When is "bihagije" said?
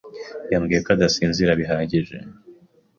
1.59-2.17